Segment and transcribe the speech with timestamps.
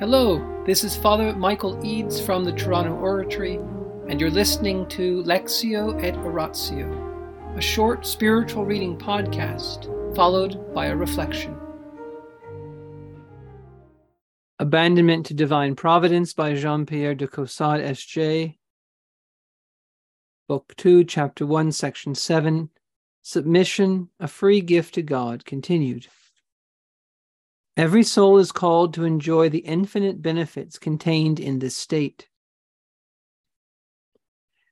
[0.00, 3.60] Hello, this is Father Michael Eades from the Toronto Oratory,
[4.08, 9.86] and you're listening to Lectio et Oratio, a short spiritual reading podcast
[10.16, 11.56] followed by a reflection.
[14.58, 18.58] Abandonment to Divine Providence by Jean Pierre de Caussade, S.J.
[20.48, 22.68] Book 2, Chapter 1, Section 7
[23.22, 26.08] Submission, a Free Gift to God, continued.
[27.76, 32.28] Every soul is called to enjoy the infinite benefits contained in this state.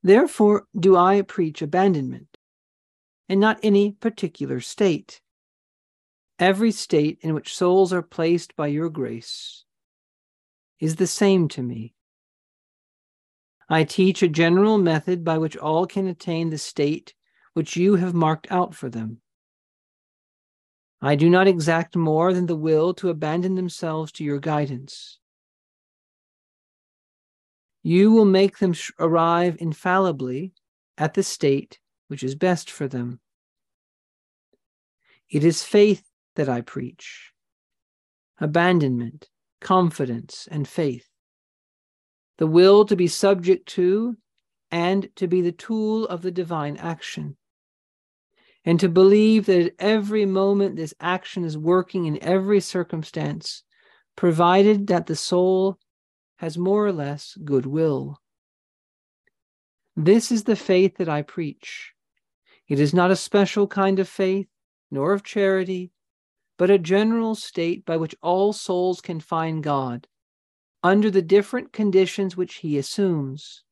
[0.05, 2.37] Therefore, do I preach abandonment,
[3.28, 5.20] and not any particular state.
[6.38, 9.64] Every state in which souls are placed by your grace
[10.78, 11.95] is the same to me.
[13.69, 17.14] I teach a general method by which all can attain the state
[17.55, 19.22] which you have marked out for them.
[21.05, 25.19] I do not exact more than the will to abandon themselves to your guidance.
[27.83, 30.53] You will make them arrive infallibly
[30.97, 33.19] at the state which is best for them.
[35.28, 36.05] It is faith
[36.36, 37.33] that I preach
[38.39, 39.28] abandonment,
[39.61, 41.08] confidence, and faith.
[42.39, 44.17] The will to be subject to
[44.70, 47.36] and to be the tool of the divine action
[48.64, 53.64] and to believe that at every moment this action is working in every circumstance,
[54.16, 55.78] provided that the soul
[56.36, 58.20] has more or less goodwill.
[59.96, 61.92] This is the faith that I preach.
[62.68, 64.48] It is not a special kind of faith,
[64.90, 65.92] nor of charity,
[66.56, 70.06] but a general state by which all souls can find God
[70.83, 73.62] under the different conditions which He assumes,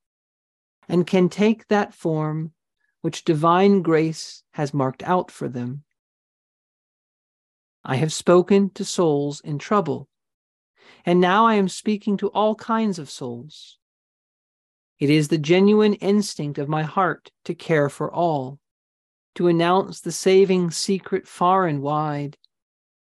[0.88, 2.52] and can take that form
[3.00, 5.82] which divine grace has marked out for them.
[7.84, 10.08] I have spoken to souls in trouble,
[11.06, 13.78] and now I am speaking to all kinds of souls.
[14.98, 18.58] It is the genuine instinct of my heart to care for all,
[19.36, 22.36] to announce the saving secret far and wide,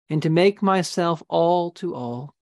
[0.08, 2.34] and to make myself all to all.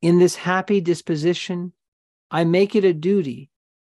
[0.00, 1.72] In this happy disposition,
[2.32, 3.51] I make it a duty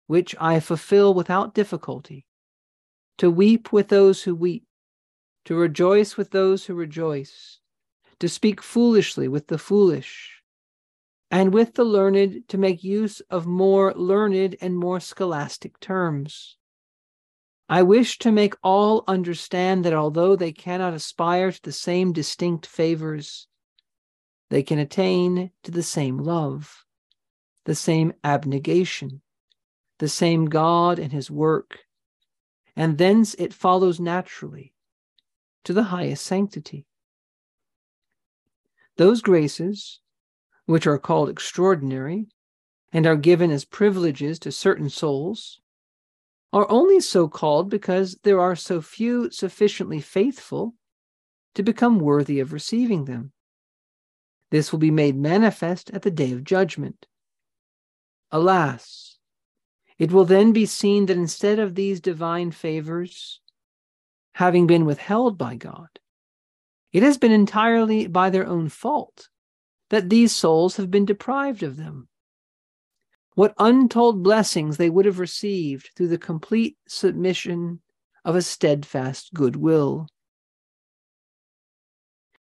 [0.08, 2.26] which I fulfill without difficulty,
[3.18, 4.64] to weep with those who weep,
[5.44, 7.60] to rejoice with those who rejoice,
[8.18, 10.42] to speak foolishly with the foolish,
[11.30, 16.56] and with the learned to make use of more learned and more scholastic terms.
[17.68, 22.64] I wish to make all understand that although they cannot aspire to the same distinct
[22.64, 23.46] favors,
[24.48, 26.86] they can attain to the same love,
[27.66, 29.20] the same abnegation,
[29.98, 31.80] the same God and his work,
[32.76, 34.72] and thence it follows naturally
[35.64, 36.86] to the highest sanctity.
[38.96, 40.00] Those graces,
[40.66, 42.28] which are called extraordinary
[42.92, 45.60] and are given as privileges to certain souls,
[46.52, 50.74] are only so called because there are so few sufficiently faithful
[51.54, 53.32] to become worthy of receiving them.
[54.50, 57.06] This will be made manifest at the day of judgment.
[58.30, 59.17] Alas,
[59.98, 63.40] it will then be seen that instead of these divine favors
[64.34, 65.88] having been withheld by God,
[66.92, 69.28] it has been entirely by their own fault
[69.90, 72.08] that these souls have been deprived of them.
[73.34, 77.80] What untold blessings they would have received through the complete submission
[78.24, 80.08] of a steadfast goodwill.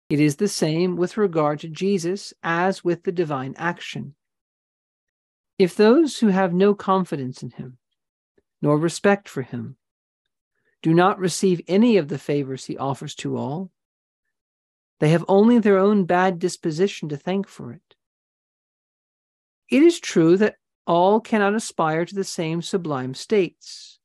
[0.09, 4.15] It is the same with regard to Jesus as with the divine action.
[5.61, 7.77] If those who have no confidence in him,
[8.63, 9.75] nor respect for him,
[10.81, 13.69] do not receive any of the favors he offers to all,
[14.99, 17.95] they have only their own bad disposition to thank for it.
[19.69, 20.55] It is true that
[20.87, 23.99] all cannot aspire to the same sublime states,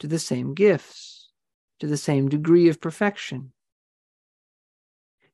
[0.00, 1.30] to the same gifts,
[1.78, 3.52] to the same degree of perfection.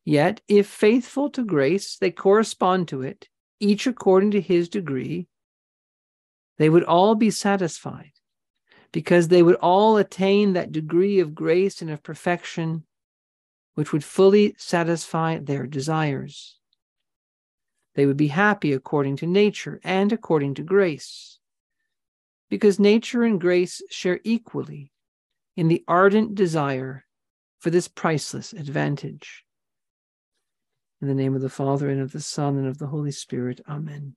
[0.04, 3.30] Yet, if faithful to grace, they correspond to it,
[3.60, 5.26] each according to his degree,
[6.58, 8.12] they would all be satisfied
[8.92, 12.84] because they would all attain that degree of grace and of perfection
[13.74, 16.58] which would fully satisfy their desires.
[17.94, 21.38] They would be happy according to nature and according to grace,
[22.50, 24.90] because nature and grace share equally
[25.56, 27.04] in the ardent desire
[27.60, 29.44] for this priceless advantage.
[31.00, 33.60] In the name of the Father, and of the Son, and of the Holy Spirit,
[33.68, 34.16] Amen.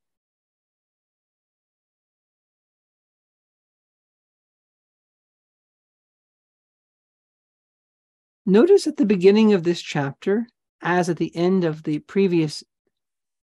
[8.45, 10.47] Notice at the beginning of this chapter,
[10.81, 12.63] as at the end of the previous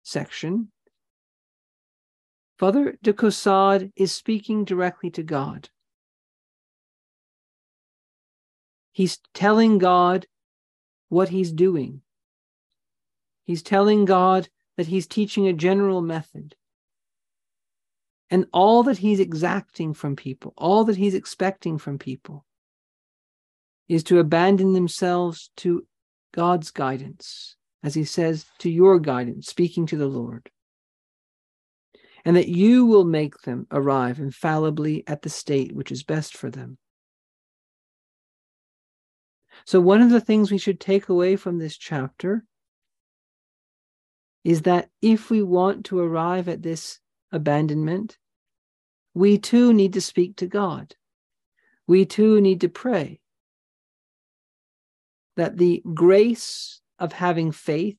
[0.03, 0.73] section,
[2.59, 5.71] Father de Caussade is speaking directly to God.
[8.93, 10.27] He's telling God
[11.09, 12.03] what he's doing.
[13.45, 16.57] He's telling God that he's teaching a general method.
[18.29, 22.45] And all that he's exacting from people, all that he's expecting from people,
[23.91, 25.87] is to abandon themselves to
[26.33, 30.51] God's guidance as he says, to your guidance, speaking to the Lord.
[32.25, 36.51] And that you will make them arrive infallibly at the state which is best for
[36.51, 36.77] them.
[39.65, 42.45] So, one of the things we should take away from this chapter
[44.45, 46.99] is that if we want to arrive at this
[47.33, 48.19] abandonment,
[49.15, 50.95] we too need to speak to God.
[51.87, 53.21] We too need to pray
[55.41, 57.97] that the grace of having faith,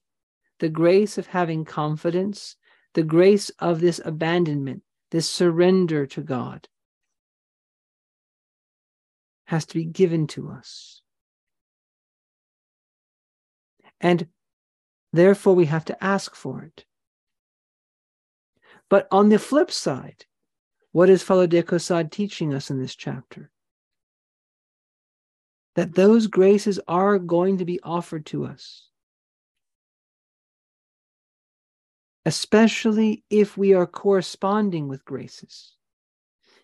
[0.60, 2.56] the grace of having confidence,
[2.94, 6.68] the grace of this abandonment, this surrender to God
[9.46, 11.02] has to be given to us.
[14.00, 14.28] And
[15.12, 16.86] therefore, we have to ask for it.
[18.88, 20.26] But on the flip side,
[20.92, 23.50] what is Father de Caussade teaching us in this chapter?
[25.76, 28.90] That those graces are going to be offered to us.
[32.26, 35.74] especially if we are corresponding with graces.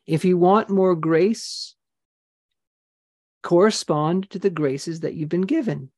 [0.06, 1.76] If you want more grace,
[3.44, 5.92] correspond to the graces that you've been given.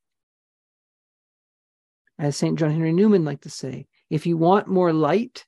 [2.18, 2.58] As St.
[2.58, 5.46] John Henry Newman liked to say, if you want more light,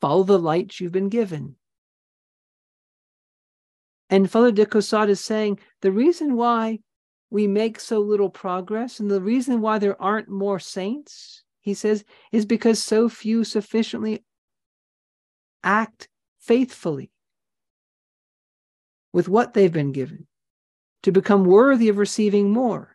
[0.00, 1.56] follow the light you've been given.
[4.10, 6.80] And Father de Caussade is saying the reason why
[7.30, 12.04] we make so little progress and the reason why there aren't more saints he says,
[12.30, 14.22] is because so few sufficiently
[15.62, 17.10] act faithfully
[19.14, 20.26] with what they've been given
[21.04, 22.94] to become worthy of receiving more.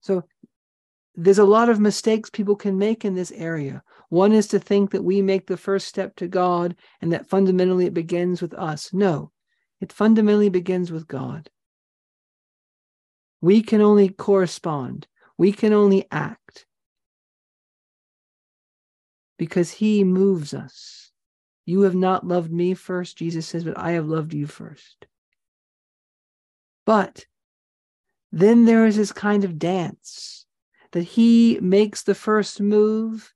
[0.00, 0.24] So
[1.14, 3.82] there's a lot of mistakes people can make in this area.
[4.08, 7.86] One is to think that we make the first step to God and that fundamentally
[7.86, 8.92] it begins with us.
[8.92, 9.30] No,
[9.80, 11.50] it fundamentally begins with God.
[13.40, 15.06] We can only correspond.
[15.36, 16.66] We can only act
[19.38, 21.10] because he moves us.
[21.64, 25.06] You have not loved me first, Jesus says, but I have loved you first.
[26.86, 27.26] But
[28.30, 30.41] then there is this kind of dance
[30.92, 33.32] that he makes the first move.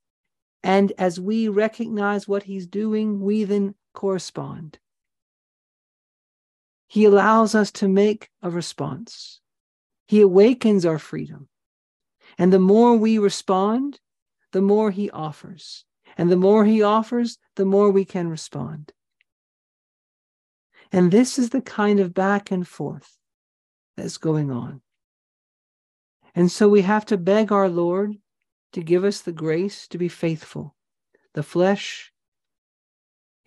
[0.62, 4.78] And as we recognize what he's doing, we then correspond.
[6.88, 9.40] He allows us to make a response.
[10.06, 11.48] He awakens our freedom.
[12.38, 14.00] And the more we respond,
[14.52, 15.84] the more he offers.
[16.16, 18.92] And the more he offers, the more we can respond.
[20.92, 23.16] And this is the kind of back and forth
[23.96, 24.82] that's going on.
[26.36, 28.14] And so we have to beg our Lord
[28.74, 30.76] to give us the grace to be faithful.
[31.32, 32.12] The flesh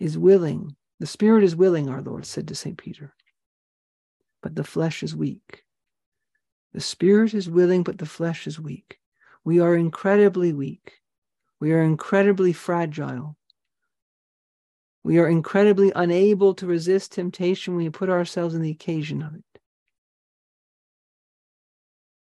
[0.00, 2.76] is willing, the spirit is willing, our Lord said to St.
[2.76, 3.14] Peter,
[4.42, 5.62] but the flesh is weak.
[6.72, 8.98] The spirit is willing, but the flesh is weak.
[9.44, 11.00] We are incredibly weak.
[11.60, 13.36] We are incredibly fragile.
[15.02, 19.34] We are incredibly unable to resist temptation when we put ourselves in the occasion of
[19.34, 19.49] it.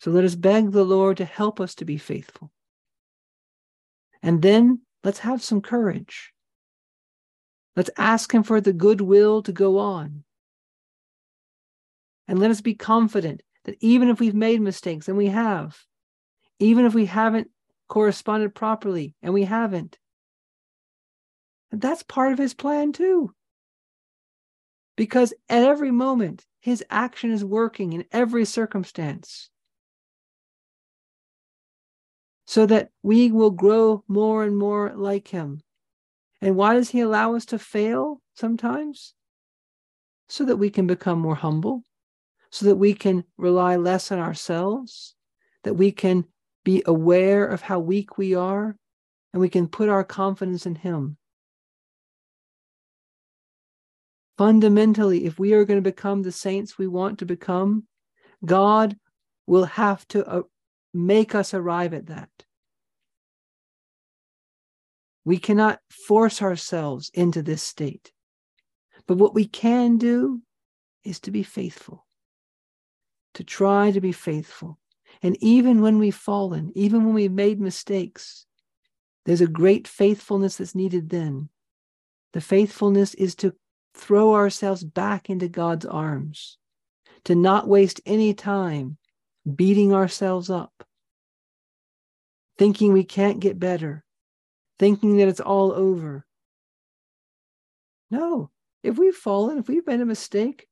[0.05, 2.51] So let us beg the Lord to help us to be faithful.
[4.21, 6.31] And then let's have some courage.
[7.75, 10.23] Let's ask Him for the goodwill to go on.
[12.27, 15.75] And let us be confident that even if we've made mistakes, and we have,
[16.59, 17.49] even if we haven't
[17.89, 19.97] corresponded properly, and we haven't,
[21.71, 23.33] that's part of his plan too.
[24.95, 29.49] Because at every moment, his action is working in every circumstance
[32.45, 35.61] so that we will grow more and more like him.
[36.41, 39.13] And why does he allow us to fail sometimes?
[40.27, 41.83] So that we can become more humble,
[42.51, 45.15] so that we can rely less on ourselves,
[45.63, 46.25] that we can
[46.63, 48.75] be aware of how weak we are,
[49.33, 51.17] and we can put our confidence in Him.
[54.37, 57.87] Fundamentally, if we are going to become the saints we want to become,
[58.43, 58.97] God
[59.47, 60.41] will have to uh,
[60.95, 62.29] make us arrive at that.
[65.25, 68.11] We cannot force ourselves into this state.
[69.07, 70.41] But what we can do
[71.03, 72.05] is to be faithful,
[73.33, 74.79] to try to be faithful.
[75.21, 78.45] And even when we've fallen, even when we've made mistakes,
[79.25, 81.49] there's a great faithfulness that's needed then.
[82.33, 83.53] The faithfulness is to
[83.95, 86.57] throw ourselves back into God's arms,
[87.23, 88.97] to not waste any time
[89.55, 90.74] beating ourselves up,
[92.57, 94.03] thinking we can't get better,
[94.79, 96.25] thinking that it's all over.
[98.11, 98.51] No,
[98.83, 100.67] if we've fallen, if we've made a mistake,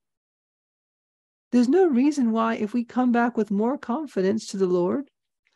[1.52, 5.10] there's no reason why, if we come back with more confidence to the Lord,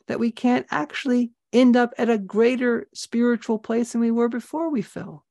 [0.07, 4.69] that we can't actually end up at a greater spiritual place than we were before
[4.69, 5.25] we fell.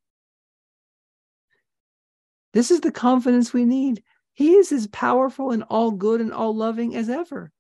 [2.53, 4.03] This is the confidence we need.
[4.33, 7.53] He is as powerful and all good and all loving as ever.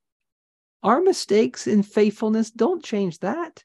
[0.86, 3.64] Our mistakes in faithfulness don't change that.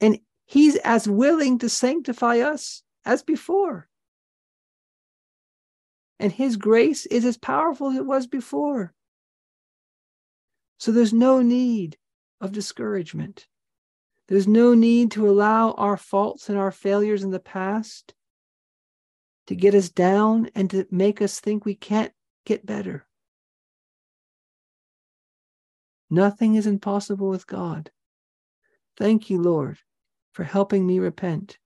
[0.00, 3.86] And he's as willing to sanctify us as before.
[6.18, 8.94] And his grace is as powerful as it was before.
[10.78, 11.98] So there's no need
[12.40, 13.46] of discouragement.
[14.28, 18.14] There's no need to allow our faults and our failures in the past
[19.48, 22.14] to get us down and to make us think we can't
[22.46, 23.04] get better.
[26.10, 27.90] Nothing is impossible with God.
[28.96, 29.78] Thank you, Lord,
[30.32, 31.58] for helping me repent.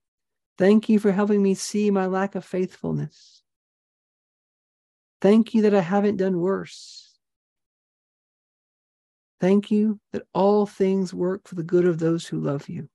[0.59, 3.43] Thank you for helping me see my lack of faithfulness.
[5.21, 7.17] Thank you that I haven't done worse.
[9.41, 12.89] Thank you that all things work for the good of those who love you.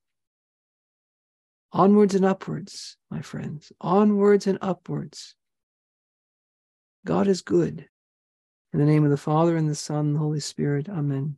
[1.73, 5.35] Onwards and upwards, my friends, onwards and upwards.
[7.05, 7.89] God is good.
[8.71, 11.35] In the name of the Father, and the Son, and the Holy Spirit, amen.